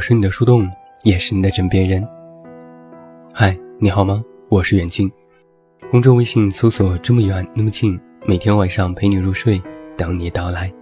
[0.00, 0.66] 我是你的树洞，
[1.02, 2.02] 也是你的枕边人。
[3.34, 4.24] 嗨，你好吗？
[4.48, 5.12] 我是远近，
[5.90, 9.62] 公众微信搜索“这么远那么近”，每天晚上陪你入睡，
[9.98, 10.72] 等你到来。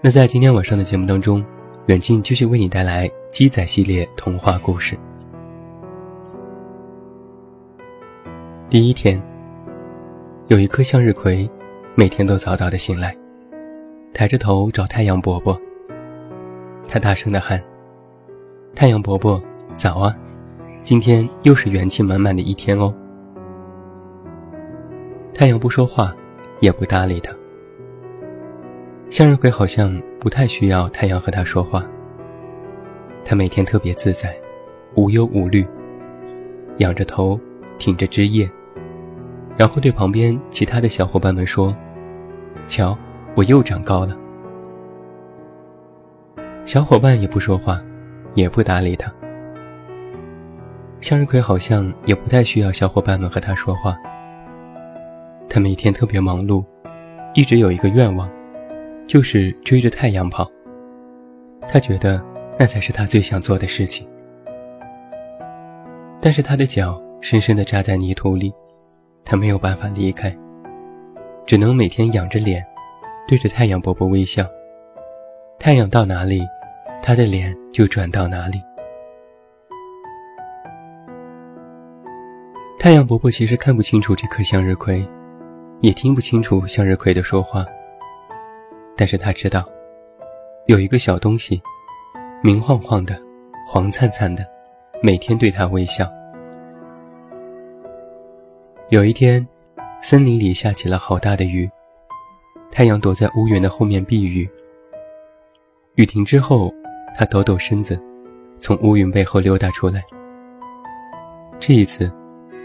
[0.00, 1.44] 那在今天晚上的节目当中，
[1.86, 4.98] 远近继续为你带来鸡仔系列童话故事。
[8.68, 9.22] 第一天，
[10.48, 11.48] 有一颗向日葵，
[11.94, 13.16] 每天都早早的醒来。
[14.12, 15.56] 抬着头找太阳伯伯，
[16.88, 17.62] 他大声的喊
[18.74, 19.42] ：“太阳伯伯，
[19.76, 20.14] 早啊！
[20.82, 22.92] 今天又是元气满满的一天哦。”
[25.34, 26.14] 太阳不说话，
[26.60, 27.32] 也不搭理他。
[29.08, 31.84] 向日葵好像不太需要太阳和他说话。
[33.24, 34.34] 他每天特别自在，
[34.94, 35.66] 无忧无虑，
[36.78, 37.38] 仰着头，
[37.78, 38.50] 挺着枝叶，
[39.56, 41.74] 然后对旁边其他的小伙伴们说
[42.68, 42.96] ：“瞧。”
[43.34, 44.14] 我又长高了，
[46.64, 47.82] 小伙伴也不说话，
[48.34, 49.12] 也不搭理他。
[51.00, 53.98] 向日葵好像也不太需要小伙伴们和他说话。
[55.48, 56.64] 他每天特别忙碌，
[57.34, 58.30] 一直有一个愿望，
[59.06, 60.48] 就是追着太阳跑。
[61.68, 62.22] 他觉得
[62.56, 64.06] 那才是他最想做的事情。
[66.20, 68.52] 但是他的脚深深地扎在泥土里，
[69.24, 70.34] 他没有办法离开，
[71.44, 72.64] 只能每天仰着脸。
[73.26, 74.44] 对着太阳伯伯微笑。
[75.64, 76.44] 太阳到哪里，
[77.00, 78.60] 他的脸就转到哪里。
[82.80, 85.06] 太阳伯伯其实看不清楚这颗向日葵，
[85.80, 87.64] 也听不清楚向日葵的说话。
[88.96, 89.64] 但是他知道，
[90.66, 91.62] 有一个小东西，
[92.42, 93.16] 明晃晃的，
[93.64, 94.44] 黄灿灿的，
[95.00, 96.10] 每天对他微笑。
[98.88, 99.46] 有一天，
[100.00, 101.70] 森林里下起了好大的雨。
[102.68, 104.50] 太阳躲在乌云的后面避雨。
[105.94, 106.72] 雨停之后，
[107.14, 108.00] 他抖抖身子，
[108.60, 110.02] 从乌云背后溜达出来。
[111.60, 112.10] 这一次，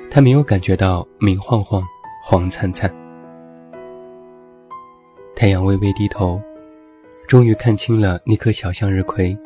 [0.09, 1.83] 他没有感觉到明晃晃、
[2.23, 2.89] 黄灿灿。
[5.35, 6.41] 太阳微微低头，
[7.27, 9.37] 终于看清了那颗小向日葵。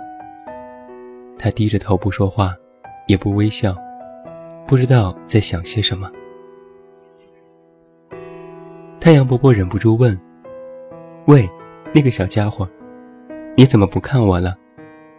[1.40, 2.56] 他低着头不说话，
[3.08, 3.76] 也不微笑，
[4.68, 6.08] 不知道在想些什么。
[9.00, 10.16] 太阳伯伯忍不住问。
[11.26, 11.50] 喂，
[11.96, 12.70] 那个小家伙，
[13.58, 14.58] 你怎么不看我了？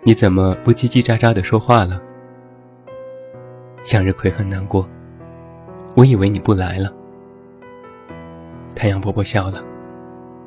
[0.03, 2.00] 你怎么不叽叽喳喳的说话了？
[3.84, 4.88] 向日葵很难过，
[5.94, 6.91] 我以为你不来了。
[8.75, 9.62] 太阳伯伯笑了，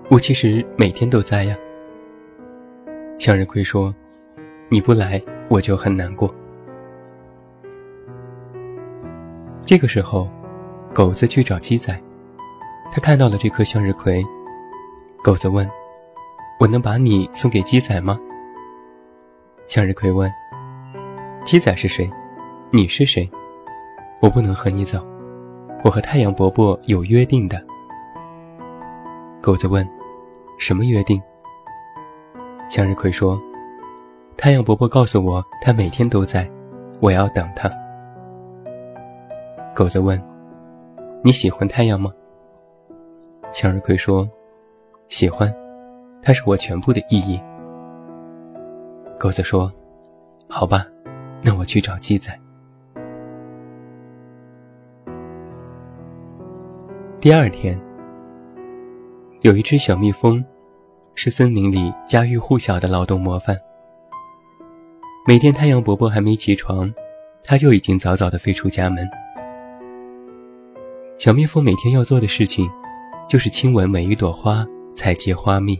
[0.09, 1.55] 我其实每天都在呀。
[3.19, 3.93] 向日葵说
[4.67, 6.33] ：“你不来，我就很难过。”
[9.63, 10.27] 这个时候，
[10.91, 11.95] 狗子去找鸡仔，
[12.91, 14.25] 他看到了这颗向日葵。
[15.23, 15.69] 狗子问
[16.59, 18.19] ：“我能把你送给鸡仔吗？”
[19.67, 20.31] 向日葵问
[21.45, 22.09] ：“鸡仔是谁？
[22.71, 23.29] 你是谁？
[24.21, 25.05] 我不能和你走，
[25.83, 27.61] 我和太阳伯伯有约定的。”
[29.41, 29.87] 狗子问
[30.57, 31.21] ：“什么约定？”
[32.69, 33.39] 向日葵说
[34.37, 36.49] ：“太阳伯伯告诉我，他每天都在，
[36.99, 37.69] 我要等他。”
[39.75, 40.19] 狗子问
[41.21, 42.11] ：“你喜欢太阳吗？”
[43.53, 44.27] 向日葵说。
[45.07, 45.53] 喜欢，
[46.25, 47.39] 它是我全部的意义。
[49.19, 49.71] 狗子说
[50.49, 50.83] ：“好吧，
[51.43, 52.35] 那我去找鸡仔。”
[57.21, 57.79] 第二天，
[59.41, 60.43] 有一只小蜜蜂，
[61.13, 63.55] 是森林里家喻户晓的劳动模范。
[65.27, 66.91] 每天太阳伯伯还没起床，
[67.43, 69.07] 它就已经早早的飞出家门。
[71.19, 72.67] 小蜜蜂每天要做的事情，
[73.29, 74.65] 就是亲吻每一朵花。
[74.95, 75.77] 采集花蜜，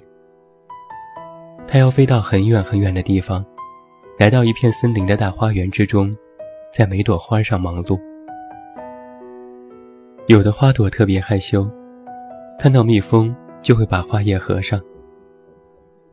[1.68, 3.46] 它要飞到很远很远的地方，
[4.18, 6.16] 来到一片森林的大花园之中，
[6.74, 8.00] 在每朵花上忙碌。
[10.28, 11.70] 有的花朵特别害羞，
[12.58, 14.80] 看到蜜蜂就会把花叶合上。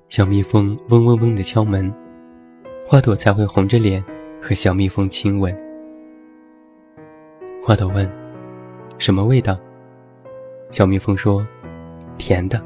[0.09, 1.93] 小蜜蜂嗡嗡嗡地敲门，
[2.87, 4.05] 花朵才会红着脸
[4.41, 5.57] 和小蜜蜂亲吻。
[7.65, 8.11] 花朵问
[8.99, 9.57] ：“什么味道？”
[10.71, 11.47] 小蜜蜂说
[12.19, 12.61] ：“甜的。”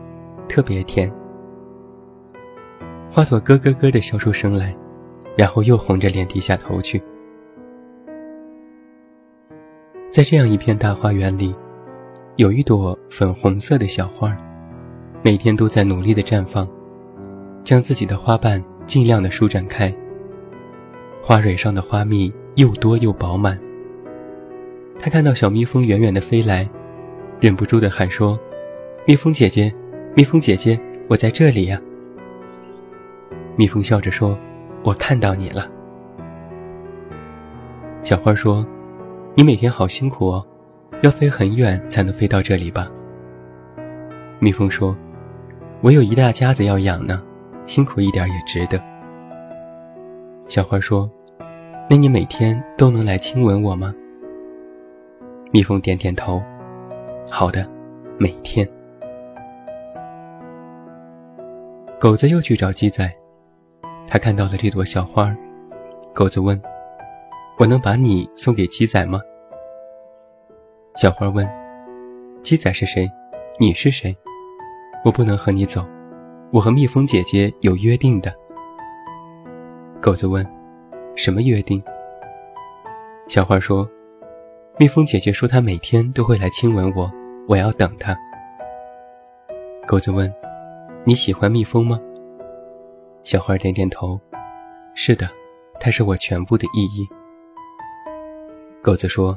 [0.49, 1.13] 特别甜，
[3.17, 4.77] 花朵咯咯咯地笑出声来，
[5.39, 7.01] 然后又红着脸低下头去。
[10.11, 11.55] 在这样一片大花园里，
[12.37, 14.37] 有一朵粉红色的小花，
[15.23, 16.69] 每天都在努力地绽放，
[17.65, 19.91] 将自己的花瓣尽量地舒展开。
[21.23, 23.59] 花蕊上的花蜜又多又饱满。
[24.99, 26.69] 他看到小蜜蜂远远地飞来，
[27.41, 28.39] 忍不住地喊说
[29.09, 29.73] ：“蜜蜂姐姐！”
[30.15, 30.79] 蜜蜂姐姐，
[31.09, 31.81] 我在这里呀。
[33.57, 34.39] 蜜蜂笑着说
[34.85, 35.67] ：“我看到你了。”
[38.05, 38.65] 小花说
[39.35, 40.47] ：“你每天好辛苦哦，
[41.03, 42.89] 要飞很远才能飞到这里吧？”
[44.39, 44.95] 蜜蜂说
[45.81, 47.23] ：“我有一大家子要养呢，
[47.67, 48.79] 辛苦一点也值得。”
[50.49, 51.11] 小花说
[51.89, 53.95] ：“那你每天都能来亲吻我吗？”
[55.51, 56.43] 蜜蜂点点头
[57.31, 57.67] ：“好的，
[58.19, 58.69] 每天。”
[61.99, 63.11] 狗子又去找鸡仔，
[64.09, 65.35] 他看到了这朵小花。
[66.15, 66.61] 狗子问
[67.59, 69.21] ：“我能把你送给鸡仔吗？”
[70.97, 71.49] 小花问
[72.43, 73.11] ：“鸡仔是谁？
[73.59, 74.17] 你是谁？
[75.05, 75.87] 我不能和你走，
[76.53, 78.35] 我和蜜蜂姐姐有约定的。”
[80.01, 80.47] 狗子问
[81.17, 81.83] ：“什么约定？”
[83.29, 83.89] 小花说
[84.79, 87.11] ：“蜜蜂姐姐说她每天都会来亲吻我，
[87.49, 88.17] 我要等她。”
[89.87, 90.33] 狗子问。
[91.09, 92.01] 你喜欢蜜蜂吗？
[93.27, 94.21] 小花点点头，
[94.95, 95.29] 是的，
[95.81, 97.05] 它是我全部的意义。
[98.81, 99.37] 狗子说：“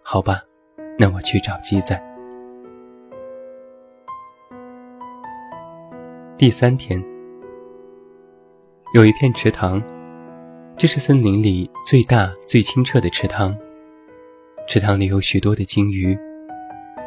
[0.00, 0.40] 好吧，
[0.96, 2.00] 那我去找鸡仔。”
[6.38, 7.04] 第三天，
[8.94, 9.82] 有一片池塘，
[10.76, 13.52] 这是森林里最大、最清澈的池塘。
[14.68, 16.16] 池塘里有许多的金鱼，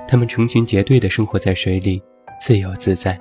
[0.06, 2.04] 它们成群结队的生活在水里，
[2.42, 3.18] 自由自在。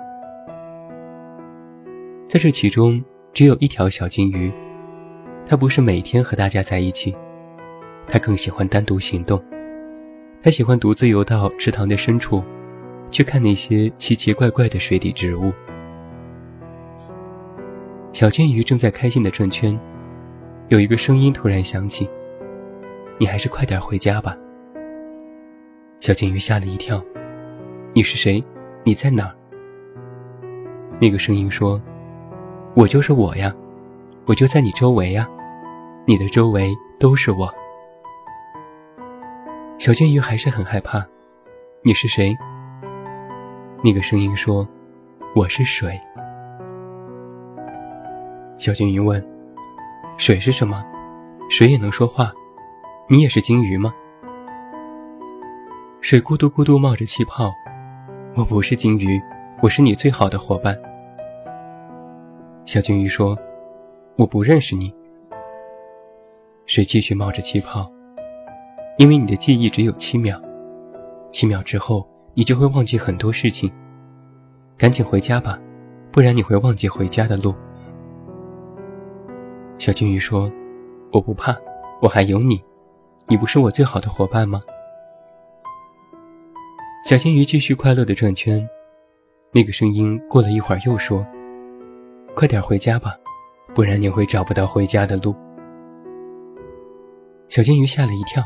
[2.32, 4.50] 在这其中，只有一条小金鱼，
[5.44, 7.14] 它不是每天和大家在一起，
[8.08, 9.38] 它更喜欢单独行动。
[10.42, 12.42] 它喜欢独自游到池塘的深处，
[13.10, 15.52] 去看那些奇奇怪怪的水底植物。
[18.14, 19.78] 小金鱼正在开心的转圈，
[20.70, 22.08] 有一个声音突然响起
[23.20, 24.34] ：“你还是快点回家吧。”
[26.00, 27.04] 小金鱼吓了一跳
[27.92, 28.42] ：“你是谁？
[28.84, 29.36] 你在哪儿？”
[30.98, 31.78] 那个声音说。
[32.74, 33.54] 我就是我呀，
[34.24, 35.28] 我就在你周围呀，
[36.06, 37.52] 你的周围都是我。
[39.78, 41.06] 小金鱼还是很害怕。
[41.82, 42.34] 你是谁？
[43.84, 44.66] 那个声音说
[45.36, 46.00] ：“我是水。”
[48.56, 49.22] 小金鱼问
[50.16, 50.82] ：“水是什么？
[51.50, 52.32] 水也能说话？
[53.06, 53.92] 你也是金鱼吗？”
[56.00, 57.52] 水咕嘟咕嘟冒着气泡。
[58.34, 59.20] 我不是金鱼，
[59.60, 60.74] 我是你最好的伙伴。
[62.72, 63.38] 小金鱼说
[64.16, 64.90] ：“我不认识你。”
[66.64, 67.86] 水继续冒着气泡，
[68.96, 70.40] 因为你的记忆只有七秒，
[71.30, 73.70] 七秒之后你就会忘记很多事情。
[74.78, 75.60] 赶紧回家吧，
[76.10, 77.54] 不然你会忘记回家的路。
[79.76, 80.50] 小金鱼说
[81.12, 81.54] ：“我不怕，
[82.00, 82.58] 我还有你，
[83.28, 84.62] 你不是我最好的伙伴吗？”
[87.04, 88.66] 小金鱼继续快乐的转圈，
[89.52, 91.22] 那个声音过了一会儿又说。
[92.34, 93.14] 快点回家吧，
[93.74, 95.34] 不然你会找不到回家的路。
[97.48, 98.42] 小金鱼吓了一跳：“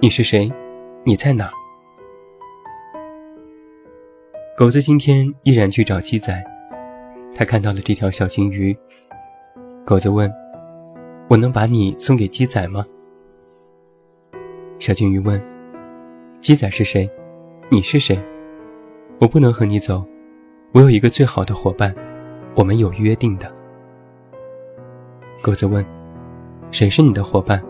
[0.00, 0.50] 你是谁？
[1.04, 1.50] 你在哪？”
[4.56, 6.32] 狗子今天依然去找鸡仔，
[7.34, 8.76] 他看到了这条小金鱼。
[9.84, 10.32] 狗子问
[11.28, 12.86] ：“我能把你送给鸡仔吗？”
[14.78, 15.42] 小金鱼问
[16.40, 17.10] ：“鸡仔是谁？
[17.68, 18.16] 你是谁？
[19.18, 20.04] 我不能和你走，
[20.72, 21.92] 我有一个最好的伙伴。”
[22.54, 23.52] 我们有约定的。
[25.42, 25.84] 狗子问
[26.70, 27.62] ：“谁是你的伙伴？”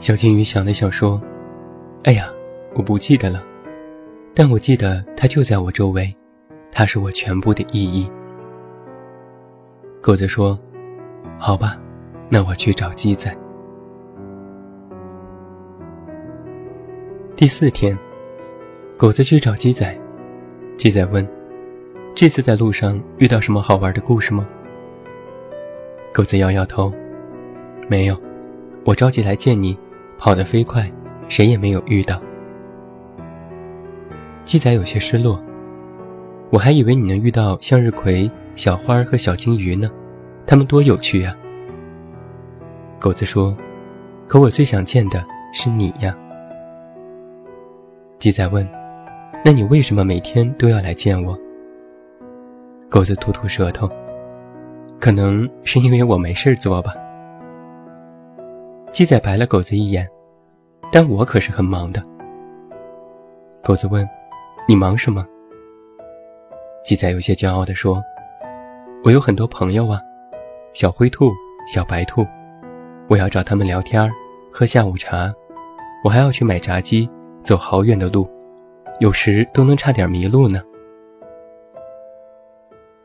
[0.00, 1.20] 小金鱼想了想说
[2.04, 2.28] ：“哎呀，
[2.74, 3.44] 我不记得了，
[4.34, 6.12] 但我记得他就在我周围，
[6.72, 8.10] 他是我全部的意义。”
[10.00, 10.58] 狗子说
[11.38, 11.78] ：“好吧，
[12.28, 13.36] 那我去找鸡仔。”
[17.36, 17.96] 第四天，
[18.96, 19.96] 狗子去找鸡仔，
[20.76, 21.39] 鸡仔问。
[22.14, 24.46] 这次在路上遇到什么好玩的故事吗？
[26.12, 26.92] 狗子摇摇头，
[27.88, 28.20] 没有。
[28.84, 29.76] 我着急来见你，
[30.18, 30.90] 跑得飞快，
[31.28, 32.20] 谁也没有遇到。
[34.44, 35.42] 鸡仔有些失落，
[36.50, 39.90] 我还以为你能遇到向日葵、小花和小金鱼呢，
[40.46, 41.34] 它们多有趣呀。
[42.98, 43.56] 狗子说
[44.26, 45.24] ：“可我最想见的
[45.54, 46.14] 是你呀。”
[48.18, 48.68] 鸡仔问
[49.44, 51.38] ：“那你为什么每天都要来见我？”
[52.90, 53.88] 狗子吐吐舌头，
[54.98, 56.92] 可能是因为我没事做吧。
[58.90, 60.04] 鸡仔白了狗子一眼，
[60.90, 62.04] 但我可是很忙的。
[63.62, 64.06] 狗子问
[64.66, 65.24] ：“你忙什么？”
[66.82, 68.02] 鸡仔有些骄傲地说
[69.04, 70.00] ：“我有很多朋友啊，
[70.74, 71.30] 小灰兔、
[71.72, 72.26] 小白兔，
[73.08, 74.10] 我要找他们聊天
[74.52, 75.32] 喝下午茶，
[76.02, 77.08] 我还要去买炸鸡，
[77.44, 78.28] 走好远的路，
[78.98, 80.60] 有时都能差点迷路呢。”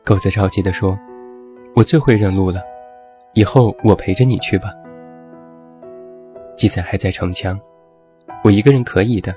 [0.06, 0.96] 狗子着急地说
[1.74, 2.62] ：“我最会认路了，
[3.34, 4.70] 以后我陪着你去吧。
[6.56, 7.58] 鸡仔还在逞强，
[8.44, 9.34] 我一个人可以的，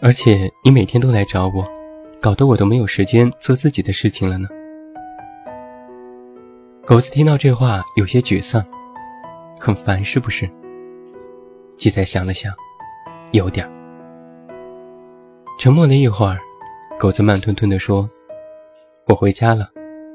[0.00, 1.66] 而且你每天都来找我，
[2.22, 4.48] 搞得我都没有时间做自己的事情了呢。
[6.86, 8.64] 狗子听到这话有些沮丧，
[9.58, 10.48] 很烦是不是？
[11.76, 12.52] 鸡仔想了想，
[13.32, 13.68] 有点。
[15.58, 16.38] 沉默了一会儿，
[17.00, 18.08] 狗子慢吞吞地说
[19.08, 19.70] ：“我回家了，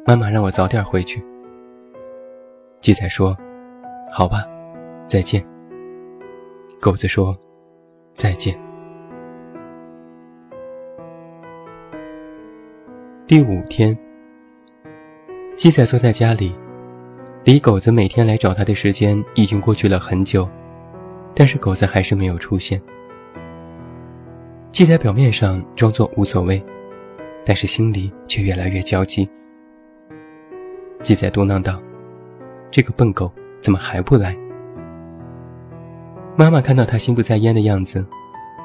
[0.06, 1.24] 妈妈让我早点回去。”
[2.82, 3.38] 鸡仔说
[4.12, 4.46] ：“好吧，
[5.08, 5.42] 再见。”
[6.78, 7.34] 狗子说
[8.14, 8.54] ：“再见。”
[13.26, 13.98] 第五天，
[15.56, 16.54] 鸡仔坐在家里，
[17.46, 20.50] 离狗子每天来找他的时间已经过去了很久，
[21.34, 22.82] 但是狗子还是没有出现。
[24.74, 26.62] 鸡仔表面上装作无所谓，
[27.46, 29.28] 但是心里却越来越焦急。
[31.02, 31.82] 鸡仔嘟囔道
[32.70, 34.36] ：“这个笨狗怎么还不来？”
[36.38, 38.06] 妈妈看到他心不在焉的样子，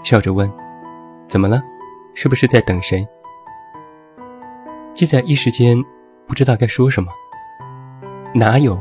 [0.04, 0.50] 笑着问
[1.28, 1.60] ：“怎么了？
[2.14, 3.06] 是不是在等谁？”
[4.94, 5.76] 鸡仔一时间
[6.26, 7.10] 不知道该说什么。
[8.34, 8.80] 哪有，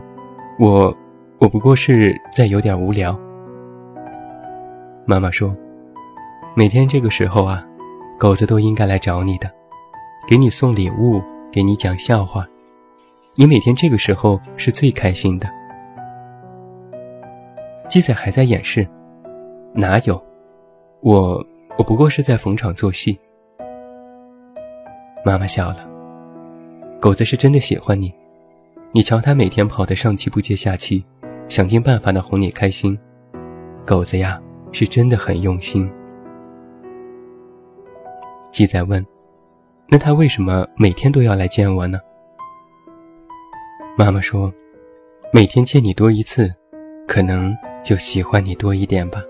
[0.60, 0.96] 我
[1.40, 3.18] 我不过是在有点无聊。
[5.06, 5.56] 妈妈说
[6.56, 7.66] ：“每天这个时候啊，
[8.20, 9.52] 狗子都应该来找你的，
[10.27, 12.48] 给你送礼物，给你讲笑话。
[13.36, 15.48] 你每天这个时候是最开心的。”
[17.88, 18.88] 鸡仔还在掩饰，
[19.74, 20.22] 哪有？
[21.01, 21.46] 我
[21.77, 23.17] 我不过是在逢场作戏。
[25.24, 25.88] 妈妈笑了。
[27.00, 28.12] 狗子是真的喜欢你，
[28.91, 31.05] 你瞧他每天跑得上气不接下气，
[31.48, 32.98] 想尽办法的哄你开心。
[33.86, 34.41] 狗子呀，
[34.72, 35.88] 是真的很用心。
[38.51, 39.05] 鸡仔问
[39.88, 42.00] ：“那他为什么每天都要来见我呢？”
[43.98, 44.54] 妈妈说
[45.32, 46.54] ：“每天见你多一次，
[47.08, 49.22] 可能……”就喜欢你多一点吧。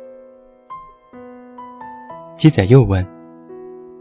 [2.38, 3.06] 鸡仔又问：“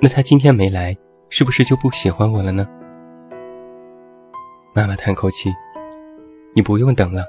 [0.01, 0.97] 那他今天没来，
[1.29, 2.65] 是不是就不喜欢我了呢？”
[4.73, 5.53] 妈妈叹口气
[6.55, 7.25] ：“你不用等了，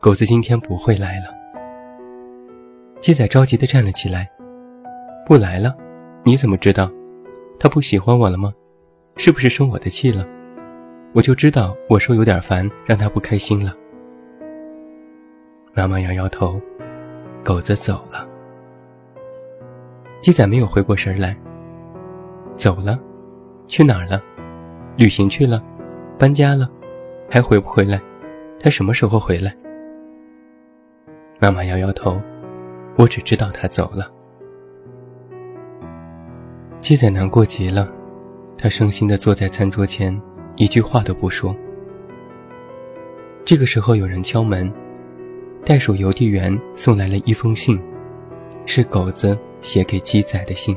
[0.00, 1.26] 狗子今天不会来了。”
[3.02, 4.26] 鸡仔着急地站了起来
[5.28, 5.76] ：“不来了？
[6.24, 6.90] 你怎么知道？
[7.58, 8.52] 他不喜欢我了吗？
[9.16, 10.26] 是不是生我的气了？
[11.14, 13.74] 我就知道我说有点烦，让他不开心了。”
[15.74, 16.60] 妈妈摇摇头，
[17.42, 18.28] 狗子走了。
[20.20, 21.36] 鸡仔没有回过神来。
[22.56, 22.98] 走了，
[23.66, 24.22] 去哪儿了？
[24.96, 25.62] 旅行去了，
[26.18, 26.70] 搬家了，
[27.30, 28.00] 还回不回来？
[28.58, 29.54] 他什么时候回来？
[31.38, 32.20] 妈妈摇摇头，
[32.96, 34.10] 我只知道他走了。
[36.86, 37.92] 鸡仔难过极了，
[38.56, 40.16] 他伤心的坐在餐桌前，
[40.54, 41.52] 一句话都不说。
[43.44, 44.72] 这个时候有人敲门。
[45.64, 47.76] 袋鼠邮递员送来了一封信，
[48.66, 50.76] 是狗子写给鸡仔的信。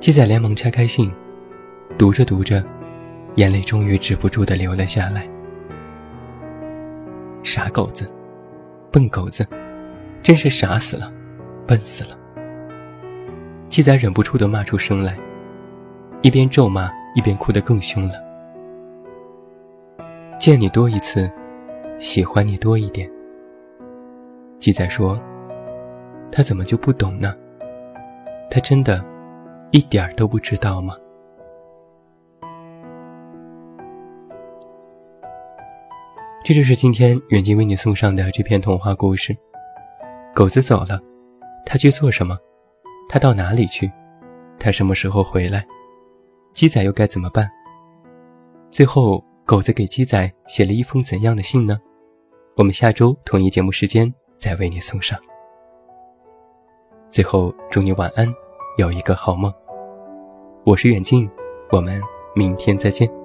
[0.00, 1.10] 鸡仔连忙拆开信，
[1.96, 2.62] 读着读着，
[3.36, 5.26] 眼泪终于止不住的流了下来。
[7.42, 8.06] 傻狗子，
[8.92, 9.48] 笨狗子，
[10.22, 11.10] 真是傻死了，
[11.66, 12.18] 笨死了。
[13.68, 15.16] 鸡仔忍不住的骂出声来，
[16.22, 18.14] 一边咒骂，一边哭得更凶了。
[20.38, 21.30] 见你多一次。
[21.98, 23.10] 喜欢你多一点。
[24.60, 25.20] 鸡仔说
[26.30, 27.34] ：“他怎么就不懂呢？
[28.48, 29.04] 他真的，
[29.72, 30.94] 一点儿都不知道吗？”
[36.44, 39.36] 这就是今天远近为你送上的这篇童话故事。
[40.32, 41.00] 狗子走了，
[41.66, 42.38] 他去做什么？
[43.08, 43.90] 他到哪里去？
[44.58, 45.66] 他什么时候回来？
[46.52, 47.48] 鸡仔又该怎么办？
[48.70, 51.78] 最后，狗子给鸡仔写了一封怎样的信呢？
[52.56, 55.18] 我们下周同一节目时间再为你送上。
[57.10, 58.26] 最后，祝你晚安，
[58.76, 59.52] 有一个好梦。
[60.64, 61.30] 我是远近，
[61.70, 62.02] 我们
[62.34, 63.17] 明天再见。